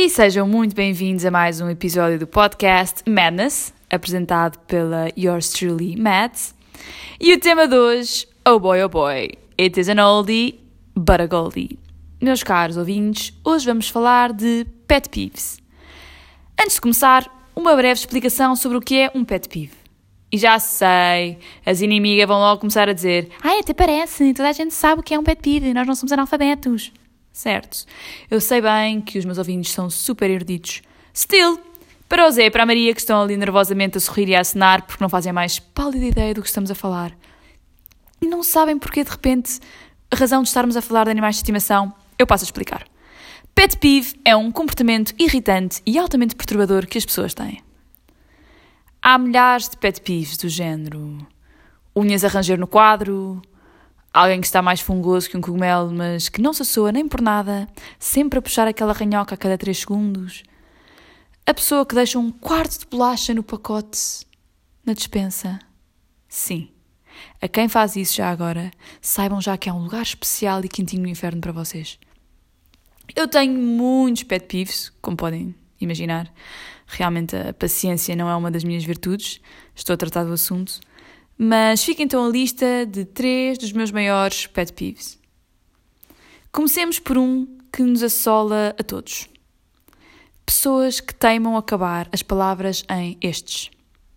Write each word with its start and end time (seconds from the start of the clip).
E 0.00 0.08
sejam 0.08 0.46
muito 0.46 0.76
bem-vindos 0.76 1.24
a 1.24 1.30
mais 1.32 1.60
um 1.60 1.68
episódio 1.68 2.20
do 2.20 2.26
podcast 2.28 3.02
Madness, 3.10 3.74
apresentado 3.90 4.56
pela 4.60 5.08
Yours 5.18 5.50
Truly 5.50 5.96
Mads. 5.96 6.54
E 7.18 7.34
o 7.34 7.40
tema 7.40 7.66
de 7.66 7.74
hoje, 7.74 8.28
oh 8.46 8.60
boy, 8.60 8.80
oh 8.84 8.88
boy, 8.88 9.28
it 9.60 9.80
is 9.80 9.88
an 9.88 10.00
oldie, 10.00 10.60
but 10.94 11.20
a 11.20 11.26
goldie. 11.26 11.80
Meus 12.22 12.44
caros 12.44 12.76
ouvintes, 12.76 13.36
hoje 13.42 13.66
vamos 13.66 13.88
falar 13.88 14.32
de 14.32 14.64
pet 14.86 15.08
peeves. 15.08 15.58
Antes 16.56 16.76
de 16.76 16.80
começar, 16.80 17.50
uma 17.56 17.74
breve 17.74 17.98
explicação 17.98 18.54
sobre 18.54 18.78
o 18.78 18.80
que 18.80 19.00
é 19.00 19.10
um 19.16 19.24
pet 19.24 19.48
peeve. 19.48 19.72
E 20.30 20.38
já 20.38 20.60
sei, 20.60 21.38
as 21.66 21.80
inimigas 21.80 22.28
vão 22.28 22.38
logo 22.38 22.60
começar 22.60 22.88
a 22.88 22.92
dizer: 22.92 23.30
Ai, 23.42 23.58
até 23.58 23.74
parece, 23.74 24.32
toda 24.32 24.48
a 24.48 24.52
gente 24.52 24.72
sabe 24.74 25.00
o 25.00 25.02
que 25.02 25.12
é 25.12 25.18
um 25.18 25.24
pet 25.24 25.42
peeve, 25.42 25.74
nós 25.74 25.88
não 25.88 25.96
somos 25.96 26.12
analfabetos. 26.12 26.92
Certo, 27.32 27.84
eu 28.30 28.40
sei 28.40 28.60
bem 28.60 29.00
que 29.00 29.18
os 29.18 29.24
meus 29.24 29.38
ouvintes 29.38 29.72
são 29.72 29.88
super 29.88 30.30
eruditos. 30.30 30.82
Still, 31.14 31.60
para 32.08 32.26
o 32.26 32.30
Zé 32.30 32.46
e 32.46 32.50
para 32.50 32.62
a 32.62 32.66
Maria 32.66 32.94
que 32.94 33.00
estão 33.00 33.22
ali 33.22 33.36
nervosamente 33.36 33.98
a 33.98 34.00
sorrir 34.00 34.28
e 34.28 34.34
a 34.34 34.40
acenar 34.40 34.86
porque 34.86 35.02
não 35.02 35.08
fazem 35.08 35.32
mais 35.32 35.58
pálida 35.58 36.06
ideia 36.06 36.34
do 36.34 36.42
que 36.42 36.48
estamos 36.48 36.70
a 36.70 36.74
falar. 36.74 37.16
E 38.20 38.26
não 38.26 38.42
sabem 38.42 38.78
porque 38.78 39.04
de 39.04 39.10
repente 39.10 39.60
a 40.10 40.16
razão 40.16 40.42
de 40.42 40.48
estarmos 40.48 40.76
a 40.76 40.82
falar 40.82 41.04
de 41.04 41.10
animais 41.10 41.36
de 41.36 41.40
estimação, 41.40 41.92
eu 42.18 42.26
passo 42.26 42.44
a 42.44 42.46
explicar. 42.46 42.84
Pet 43.54 43.76
peeve 43.76 44.14
é 44.24 44.34
um 44.34 44.50
comportamento 44.50 45.12
irritante 45.18 45.82
e 45.84 45.98
altamente 45.98 46.34
perturbador 46.34 46.86
que 46.86 46.96
as 46.96 47.04
pessoas 47.04 47.34
têm. 47.34 47.62
Há 49.02 49.18
milhares 49.18 49.68
de 49.68 49.76
pet 49.76 50.00
peeves 50.00 50.36
do 50.36 50.48
género 50.48 51.18
unhas 51.94 52.24
a 52.24 52.28
ranger 52.28 52.58
no 52.58 52.66
quadro, 52.66 53.42
alguém 54.22 54.40
que 54.40 54.46
está 54.46 54.60
mais 54.60 54.80
fungoso 54.80 55.30
que 55.30 55.36
um 55.36 55.40
cogumelo, 55.40 55.92
mas 55.92 56.28
que 56.28 56.42
não 56.42 56.52
se 56.52 56.62
assoa 56.62 56.90
nem 56.90 57.06
por 57.06 57.20
nada, 57.20 57.68
sempre 57.98 58.38
a 58.38 58.42
puxar 58.42 58.66
aquela 58.66 58.92
ranhoca 58.92 59.34
a 59.34 59.38
cada 59.38 59.56
3 59.56 59.78
segundos, 59.78 60.42
a 61.46 61.54
pessoa 61.54 61.86
que 61.86 61.94
deixa 61.94 62.18
um 62.18 62.30
quarto 62.30 62.80
de 62.80 62.86
bolacha 62.86 63.32
no 63.32 63.42
pacote 63.42 64.26
na 64.84 64.92
despensa. 64.92 65.58
Sim, 66.28 66.68
a 67.40 67.46
quem 67.46 67.68
faz 67.68 67.94
isso 67.94 68.16
já 68.16 68.28
agora, 68.28 68.72
saibam 69.00 69.40
já 69.40 69.56
que 69.56 69.70
há 69.70 69.74
um 69.74 69.84
lugar 69.84 70.02
especial 70.02 70.64
e 70.64 70.68
quentinho 70.68 71.02
no 71.02 71.08
inferno 71.08 71.40
para 71.40 71.52
vocês. 71.52 71.98
Eu 73.14 73.28
tenho 73.28 73.58
muitos 73.58 74.24
pet 74.24 74.46
peeves, 74.46 74.92
como 75.00 75.16
podem 75.16 75.54
imaginar. 75.80 76.30
Realmente 76.86 77.36
a 77.36 77.52
paciência 77.54 78.16
não 78.16 78.28
é 78.28 78.34
uma 78.34 78.50
das 78.50 78.64
minhas 78.64 78.82
virtudes, 78.82 79.40
estou 79.74 79.94
a 79.94 79.96
tratar 79.96 80.24
do 80.24 80.32
assunto. 80.32 80.80
Mas 81.40 81.84
fica 81.84 82.02
então 82.02 82.26
a 82.26 82.28
lista 82.28 82.84
de 82.84 83.04
três 83.04 83.58
dos 83.58 83.70
meus 83.70 83.92
maiores 83.92 84.48
pet 84.48 84.72
peeves. 84.72 85.16
Comecemos 86.50 86.98
por 86.98 87.16
um 87.16 87.46
que 87.72 87.80
nos 87.82 88.02
assola 88.02 88.74
a 88.76 88.82
todos. 88.82 89.28
Pessoas 90.44 90.98
que 90.98 91.14
teimam 91.14 91.56
acabar 91.56 92.08
as 92.12 92.22
palavras 92.22 92.82
em 92.90 93.16
estes, 93.20 93.70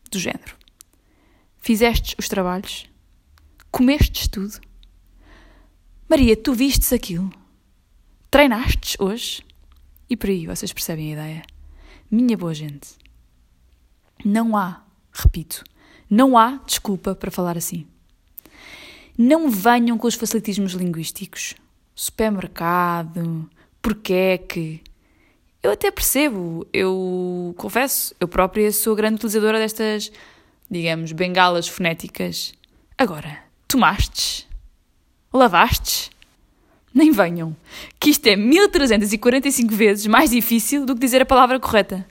do 0.09 0.17
género. 0.17 0.55
Fizestes 1.58 2.16
os 2.17 2.28
trabalhos? 2.28 2.89
Comestes 3.69 4.28
tudo? 4.28 4.59
Maria, 6.09 6.35
tu 6.35 6.53
vistes 6.53 6.91
aquilo? 6.91 7.31
Treinastes 8.31 8.95
hoje? 9.00 9.45
E 10.09 10.17
por 10.17 10.30
aí 10.30 10.47
vocês 10.47 10.73
percebem 10.73 11.09
a 11.09 11.13
ideia. 11.13 11.44
Minha 12.09 12.35
boa 12.35 12.53
gente, 12.53 12.97
não 14.25 14.58
há, 14.58 14.83
repito, 15.13 15.63
não 16.12 16.38
há 16.38 16.59
desculpa 16.66 17.16
para 17.16 17.31
falar 17.31 17.58
assim. 17.58 17.88
Não 19.17 19.50
venham 19.50 19.98
com 19.98 20.08
os 20.08 20.16
facilitismos 20.16 20.73
linguísticos. 20.73 21.56
Supermercado, 21.95 23.50
porque 23.81 24.12
é 24.12 24.38
que. 24.38 24.81
Eu 25.64 25.72
até 25.72 25.90
percebo, 25.90 26.68
eu 26.73 27.53
confesso, 27.58 28.14
eu 28.20 28.28
própria 28.28 28.72
sou 28.73 28.94
grande 28.94 29.16
utilizadora 29.16 29.58
destas, 29.58 30.12
digamos, 30.70 31.14
bengalas 31.14 31.70
fonéticas. 31.70 32.53
Agora, 32.98 33.38
tomastes? 33.68 34.47
Lavastes? 35.31 36.09
Nem 36.94 37.12
venham, 37.12 37.56
que 37.97 38.09
isto 38.09 38.28
é 38.28 38.35
1345 38.35 39.74
vezes 39.74 40.08
mais 40.08 40.31
difícil 40.31 40.85
do 40.85 40.94
que 40.94 41.00
dizer 41.00 41.22
a 41.22 41.25
palavra 41.25 41.58
correta. 41.58 42.06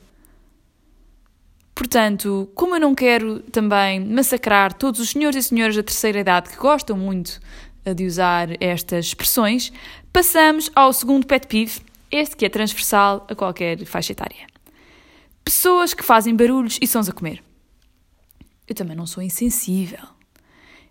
Portanto, 1.81 2.47
como 2.55 2.77
eu 2.77 2.81
não 2.81 2.95
quero 2.95 3.41
também 3.41 4.05
massacrar 4.05 4.75
todos 4.75 5.01
os 5.01 5.09
senhores 5.09 5.47
e 5.47 5.49
senhoras 5.49 5.75
da 5.75 5.83
terceira 5.83 6.21
idade 6.21 6.51
que 6.51 6.57
gostam 6.59 6.95
muito 6.95 7.41
eh, 7.87 7.95
de 7.95 8.05
usar 8.05 8.51
estas 8.63 9.07
expressões, 9.07 9.73
passamos 10.13 10.71
ao 10.75 10.93
segundo 10.93 11.27
pet 11.27 11.47
peeve, 11.47 11.81
este 12.11 12.37
que 12.37 12.45
é 12.45 12.51
transversal 12.51 13.27
a 13.31 13.35
qualquer 13.35 13.83
faixa 13.87 14.13
etária. 14.13 14.47
Pessoas 15.43 15.95
que 15.95 16.05
fazem 16.05 16.37
barulhos 16.37 16.79
e 16.83 16.87
sons 16.87 17.09
a 17.09 17.13
comer. 17.13 17.43
Eu 18.69 18.75
também 18.75 18.95
não 18.95 19.07
sou 19.07 19.23
insensível. 19.23 20.07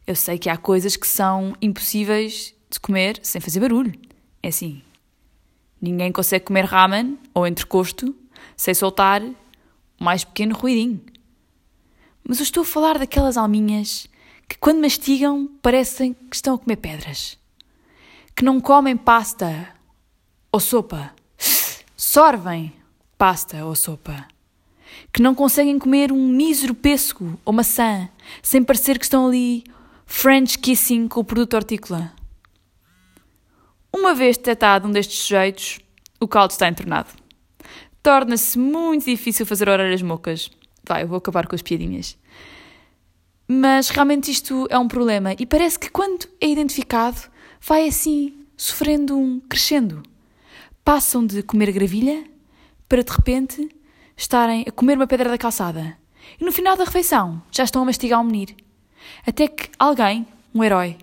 Eu 0.07 0.15
sei 0.15 0.39
que 0.39 0.49
há 0.49 0.57
coisas 0.57 0.95
que 0.95 1.05
são 1.05 1.55
impossíveis 1.61 2.55
de 2.67 2.79
comer 2.79 3.19
sem 3.21 3.39
fazer 3.39 3.59
barulho. 3.59 3.93
É 4.41 4.47
assim. 4.47 4.81
Ninguém 5.79 6.11
consegue 6.11 6.45
comer 6.45 6.65
ramen 6.65 7.15
ou 7.31 7.45
entrecosto 7.45 8.15
sem 8.57 8.73
soltar 8.73 9.21
mais 9.99 10.23
pequeno 10.23 10.55
ruidinho. 10.55 11.01
Mas 12.23 12.39
eu 12.39 12.43
estou 12.43 12.63
a 12.63 12.65
falar 12.65 12.97
daquelas 12.97 13.37
alminhas 13.37 14.07
que, 14.47 14.57
quando 14.57 14.81
mastigam, 14.81 15.47
parecem 15.61 16.13
que 16.13 16.35
estão 16.35 16.55
a 16.55 16.57
comer 16.57 16.77
pedras. 16.77 17.37
Que 18.35 18.43
não 18.43 18.59
comem 18.59 18.95
pasta 18.95 19.73
ou 20.51 20.59
sopa. 20.59 21.13
Sorvem 21.95 22.73
pasta 23.17 23.65
ou 23.65 23.75
sopa. 23.75 24.27
Que 25.11 25.21
não 25.21 25.35
conseguem 25.35 25.77
comer 25.77 26.11
um 26.11 26.27
mísero 26.27 26.73
pêssego 26.73 27.39
ou 27.43 27.51
maçã 27.51 28.09
sem 28.41 28.63
parecer 28.63 28.97
que 28.97 29.05
estão 29.05 29.27
ali 29.27 29.63
French 30.05 30.57
kissing 30.57 31.07
com 31.07 31.19
o 31.19 31.23
produto 31.23 31.55
hortícola. 31.55 32.11
Uma 33.93 34.13
vez 34.13 34.37
detectado 34.37 34.87
um 34.87 34.91
destes 34.91 35.19
sujeitos, 35.19 35.79
o 36.19 36.27
caldo 36.27 36.51
está 36.51 36.67
entornado. 36.67 37.18
Torna-se 38.09 38.57
muito 38.57 39.05
difícil 39.05 39.45
fazer 39.45 39.69
orelhas 39.69 40.01
mocas. 40.01 40.49
Vai, 40.83 41.03
eu 41.03 41.07
vou 41.07 41.19
acabar 41.19 41.45
com 41.45 41.53
as 41.53 41.61
piadinhas. 41.61 42.17
Mas 43.47 43.89
realmente 43.89 44.31
isto 44.31 44.65
é 44.71 44.79
um 44.79 44.87
problema 44.87 45.35
e 45.37 45.45
parece 45.45 45.77
que 45.77 45.91
quando 45.91 46.25
é 46.41 46.47
identificado, 46.47 47.19
vai 47.61 47.87
assim, 47.87 48.35
sofrendo 48.57 49.15
um 49.15 49.39
crescendo. 49.39 50.01
Passam 50.83 51.23
de 51.23 51.43
comer 51.43 51.71
gravilha 51.71 52.23
para 52.87 53.03
de 53.03 53.11
repente 53.11 53.69
estarem 54.17 54.65
a 54.67 54.71
comer 54.71 54.95
uma 54.97 55.05
pedra 55.05 55.29
da 55.29 55.37
calçada. 55.37 55.95
E 56.41 56.43
no 56.43 56.51
final 56.51 56.75
da 56.75 56.85
refeição 56.85 57.43
já 57.51 57.63
estão 57.63 57.83
a 57.83 57.85
mastigar 57.85 58.19
um 58.21 58.23
menir. 58.23 58.55
Até 59.23 59.47
que 59.47 59.69
alguém, 59.77 60.25
um 60.51 60.63
herói, 60.63 60.97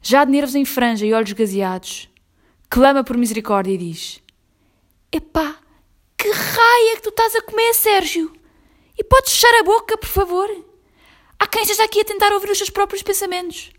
já 0.00 0.24
de 0.24 0.32
nervos 0.32 0.54
em 0.54 0.64
franja 0.64 1.04
e 1.04 1.12
olhos 1.12 1.34
gazeados, 1.34 2.08
clama 2.70 3.04
por 3.04 3.18
misericórdia 3.18 3.72
e 3.74 3.76
diz: 3.76 4.22
Epá, 5.12 5.58
que 6.24 6.30
raia 6.30 6.96
que 6.96 7.02
tu 7.02 7.10
estás 7.10 7.34
a 7.34 7.42
comer, 7.42 7.74
Sérgio? 7.74 8.32
E 8.96 9.04
podes 9.04 9.30
fechar 9.30 9.60
a 9.60 9.62
boca, 9.62 9.98
por 9.98 10.08
favor? 10.08 10.48
Há 11.38 11.46
quem 11.46 11.60
esteja 11.60 11.84
aqui 11.84 12.00
a 12.00 12.04
tentar 12.04 12.32
ouvir 12.32 12.48
os 12.48 12.56
seus 12.56 12.70
próprios 12.70 13.02
pensamentos. 13.02 13.70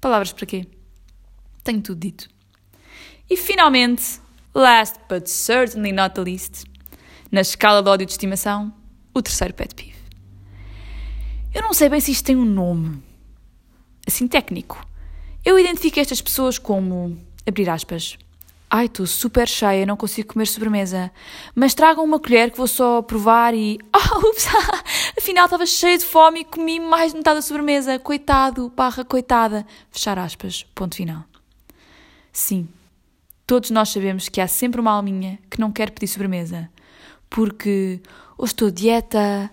Palavras 0.00 0.32
para 0.32 0.46
quê? 0.46 0.68
Tenho 1.64 1.82
tudo 1.82 1.98
dito. 1.98 2.28
E 3.28 3.36
finalmente, 3.36 4.20
last 4.54 5.00
but 5.08 5.26
certainly 5.26 5.90
not 5.90 6.14
the 6.14 6.20
least, 6.20 6.64
na 7.32 7.40
escala 7.40 7.82
de 7.82 7.90
ódio 7.90 8.06
de 8.06 8.12
estimação, 8.12 8.72
o 9.12 9.20
terceiro 9.20 9.52
pet 9.52 9.74
peeve. 9.74 9.98
Eu 11.52 11.62
não 11.62 11.74
sei 11.74 11.88
bem 11.88 11.98
se 11.98 12.12
isto 12.12 12.26
tem 12.26 12.36
um 12.36 12.44
nome, 12.44 13.02
assim 14.06 14.28
técnico, 14.28 14.80
eu 15.44 15.58
identifico 15.58 15.98
estas 15.98 16.22
pessoas 16.22 16.56
como, 16.56 17.18
abrir 17.44 17.68
aspas, 17.68 18.16
Ai, 18.70 18.84
estou 18.84 19.06
super 19.06 19.48
cheia, 19.48 19.86
não 19.86 19.96
consigo 19.96 20.32
comer 20.34 20.46
sobremesa. 20.46 21.10
Mas 21.54 21.74
tragam 21.74 22.04
uma 22.04 22.20
colher 22.20 22.50
que 22.50 22.58
vou 22.58 22.66
só 22.66 23.00
provar 23.00 23.54
e. 23.54 23.78
Oh, 23.94 24.28
ups! 24.28 24.46
Afinal 25.16 25.46
estava 25.46 25.64
cheia 25.64 25.96
de 25.96 26.04
fome 26.04 26.40
e 26.40 26.44
comi 26.44 26.78
mais 26.78 27.12
de 27.12 27.18
metade 27.18 27.36
da 27.36 27.42
sobremesa. 27.42 27.98
Coitado, 27.98 28.70
barra 28.76 29.04
coitada. 29.04 29.66
Fechar 29.90 30.18
aspas. 30.18 30.66
Ponto 30.74 30.96
final. 30.96 31.24
Sim, 32.30 32.68
todos 33.46 33.70
nós 33.70 33.88
sabemos 33.88 34.28
que 34.28 34.40
há 34.40 34.46
sempre 34.46 34.80
uma 34.80 34.92
alminha 34.92 35.38
que 35.50 35.58
não 35.58 35.72
quer 35.72 35.90
pedir 35.90 36.08
sobremesa. 36.08 36.68
Porque 37.30 38.00
ou 38.36 38.44
estou 38.44 38.70
dieta, 38.70 39.50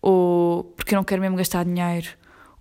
ou 0.00 0.64
porque 0.76 0.94
não 0.94 1.02
quero 1.02 1.20
mesmo 1.20 1.36
gastar 1.36 1.64
dinheiro, 1.64 2.08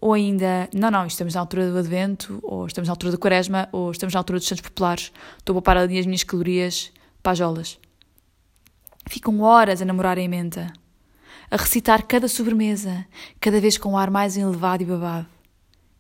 ou 0.01 0.13
ainda, 0.13 0.69
não, 0.73 0.89
não, 0.89 1.05
estamos 1.05 1.33
na 1.33 1.41
altura 1.41 1.71
do 1.71 1.77
Advento, 1.77 2.39
ou 2.41 2.65
estamos 2.65 2.87
na 2.87 2.93
altura 2.93 3.11
da 3.11 3.17
Quaresma, 3.17 3.67
ou 3.71 3.91
estamos 3.91 4.13
na 4.13 4.19
altura 4.19 4.39
dos 4.39 4.47
Santos 4.47 4.61
Populares, 4.61 5.11
estou 5.37 5.53
a 5.53 5.55
poupar 5.55 5.77
ali 5.77 5.99
as 5.99 6.05
minhas 6.05 6.23
calorias 6.23 6.91
para 7.21 7.33
as 7.33 7.41
olas. 7.41 7.77
Ficam 9.07 9.41
horas 9.41 9.81
a 9.81 9.85
namorarem 9.85 10.25
a 10.25 10.29
menta, 10.29 10.71
a 11.51 11.57
recitar 11.57 12.03
cada 12.03 12.27
sobremesa, 12.27 13.05
cada 13.41 13.59
vez 13.59 13.77
com 13.77 13.93
um 13.93 13.97
ar 13.97 14.09
mais 14.09 14.37
elevado 14.37 14.83
e 14.83 14.85
babado. 14.85 15.27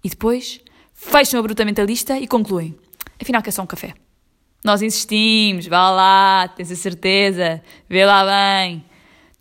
E 0.03 0.09
depois 0.09 0.61
fecham 0.93 1.39
abruptamente 1.39 1.81
a 1.81 1.85
lista 1.85 2.17
e 2.17 2.27
concluem: 2.27 2.77
afinal, 3.21 3.41
que 3.41 3.49
é 3.49 3.51
só 3.51 3.63
um 3.63 3.67
café. 3.67 3.93
Nós 4.63 4.81
insistimos, 4.81 5.67
vá 5.67 5.89
lá, 5.89 6.47
tens 6.49 6.71
a 6.71 6.75
certeza, 6.75 7.61
vê 7.89 8.05
lá 8.05 8.25
bem. 8.25 8.83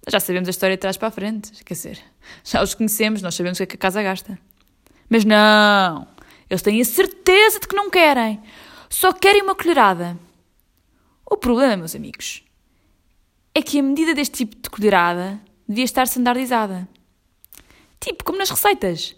Nós 0.07 0.13
já 0.13 0.21
sabemos 0.21 0.49
a 0.49 0.51
história 0.51 0.77
de 0.77 0.81
trás 0.81 0.97
para 0.97 1.09
a 1.09 1.11
frente, 1.11 1.53
quer 1.65 1.75
dizer, 1.75 1.99
já 2.43 2.63
os 2.63 2.75
conhecemos, 2.75 3.21
nós 3.21 3.35
sabemos 3.35 3.59
o 3.59 3.61
que 3.61 3.63
é 3.65 3.67
que 3.67 3.77
a 3.77 3.79
casa 3.79 4.03
gasta. 4.03 4.39
Mas 5.09 5.25
não, 5.25 6.07
eles 6.49 6.63
têm 6.63 6.81
a 6.81 6.85
certeza 6.85 7.61
de 7.61 7.69
que 7.69 7.77
não 7.77 7.91
querem, 7.91 8.41
só 8.89 9.13
querem 9.13 9.43
uma 9.43 9.55
colherada. 9.55 10.19
O 11.25 11.37
problema, 11.37 11.77
meus 11.77 11.95
amigos, 11.95 12.43
é 13.55 13.63
que 13.63 13.79
a 13.79 13.83
medida 13.83 14.15
deste 14.15 14.45
tipo 14.45 14.57
de 14.57 14.71
colherada 14.71 15.41
devia 15.67 15.85
estar 15.85 16.05
standardizada. 16.05 16.89
Tipo, 18.01 18.25
como 18.25 18.39
nas 18.39 18.51
receitas. 18.51 19.15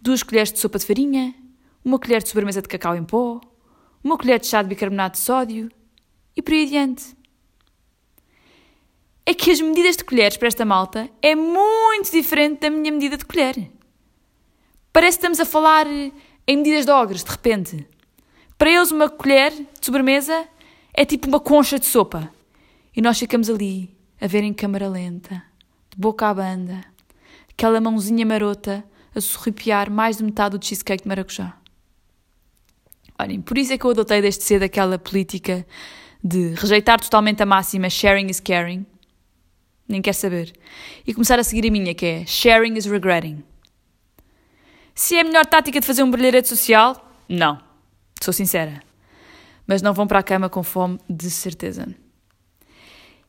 Duas 0.00 0.22
colheres 0.22 0.52
de 0.52 0.58
sopa 0.58 0.78
de 0.78 0.86
farinha, 0.86 1.34
uma 1.84 1.98
colher 1.98 2.22
de 2.22 2.28
sobremesa 2.28 2.62
de 2.62 2.68
cacau 2.68 2.96
em 2.96 3.04
pó, 3.04 3.40
uma 4.02 4.16
colher 4.16 4.38
de 4.38 4.46
chá 4.46 4.62
de 4.62 4.68
bicarbonato 4.68 5.18
de 5.18 5.24
sódio 5.24 5.70
e 6.36 6.42
por 6.42 6.52
aí 6.52 6.64
adiante. 6.64 7.16
É 9.24 9.34
que 9.34 9.50
as 9.50 9.60
medidas 9.60 9.96
de 9.96 10.04
colheres 10.04 10.36
para 10.36 10.48
esta 10.48 10.64
malta 10.64 11.10
é 11.20 11.34
muito 11.34 12.12
diferente 12.12 12.60
da 12.60 12.70
minha 12.70 12.92
medida 12.92 13.16
de 13.16 13.24
colher. 13.24 13.70
Parece 14.96 15.18
que 15.18 15.26
estamos 15.26 15.40
a 15.40 15.44
falar 15.44 15.86
em 15.86 16.56
medidas 16.56 16.86
de 16.86 16.90
ogres, 16.90 17.22
de 17.22 17.30
repente. 17.30 17.86
Para 18.56 18.70
eles, 18.70 18.90
uma 18.90 19.10
colher 19.10 19.52
de 19.52 19.66
sobremesa 19.84 20.48
é 20.94 21.04
tipo 21.04 21.28
uma 21.28 21.38
concha 21.38 21.78
de 21.78 21.84
sopa. 21.84 22.32
E 22.96 23.02
nós 23.02 23.18
ficamos 23.18 23.50
ali, 23.50 23.94
a 24.18 24.26
ver 24.26 24.42
em 24.42 24.54
câmara 24.54 24.88
lenta, 24.88 25.42
de 25.90 25.98
boca 25.98 26.26
à 26.26 26.32
banda, 26.32 26.82
aquela 27.50 27.78
mãozinha 27.78 28.24
marota 28.24 28.82
a 29.14 29.20
sorripiar 29.20 29.90
mais 29.90 30.16
de 30.16 30.24
metade 30.24 30.56
do 30.56 30.64
cheesecake 30.64 31.02
de 31.02 31.08
maracujá. 31.10 31.58
Olhem, 33.18 33.42
por 33.42 33.58
isso 33.58 33.74
é 33.74 33.76
que 33.76 33.84
eu 33.84 33.90
adotei 33.90 34.22
desde 34.22 34.44
cedo 34.44 34.62
aquela 34.62 34.98
política 34.98 35.66
de 36.24 36.54
rejeitar 36.54 36.98
totalmente 37.02 37.42
a 37.42 37.44
máxima 37.44 37.90
sharing 37.90 38.28
is 38.28 38.40
caring, 38.40 38.86
nem 39.86 40.00
quer 40.00 40.14
saber, 40.14 40.54
e 41.06 41.12
começar 41.12 41.38
a 41.38 41.44
seguir 41.44 41.68
a 41.68 41.70
minha, 41.70 41.94
que 41.94 42.06
é 42.06 42.24
sharing 42.24 42.78
is 42.78 42.86
regretting. 42.86 43.44
Se 44.96 45.14
é 45.14 45.20
a 45.20 45.24
melhor 45.24 45.44
tática 45.44 45.78
de 45.78 45.86
fazer 45.86 46.02
um 46.02 46.10
brilharete 46.10 46.48
social, 46.48 47.12
não. 47.28 47.60
Sou 48.18 48.32
sincera. 48.32 48.82
Mas 49.66 49.82
não 49.82 49.92
vão 49.92 50.06
para 50.06 50.20
a 50.20 50.22
cama 50.22 50.48
com 50.48 50.62
fome, 50.62 50.98
de 51.08 51.30
certeza. 51.30 51.86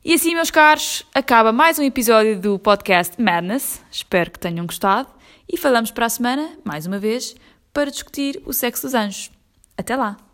E 0.04 0.14
assim, 0.14 0.34
meus 0.34 0.50
caros, 0.50 1.06
acaba 1.14 1.52
mais 1.52 1.78
um 1.78 1.84
episódio 1.84 2.40
do 2.40 2.58
podcast 2.58 3.22
Madness. 3.22 3.84
Espero 3.92 4.32
que 4.32 4.40
tenham 4.40 4.66
gostado. 4.66 5.10
E 5.46 5.58
falamos 5.58 5.92
para 5.92 6.06
a 6.06 6.10
semana, 6.10 6.58
mais 6.64 6.86
uma 6.86 7.00
vez, 7.00 7.36
para 7.74 7.92
discutir 7.92 8.42
o 8.46 8.54
sexo 8.54 8.84
dos 8.84 8.94
anjos. 8.94 9.30
Até 9.78 9.98
lá! 9.98 10.27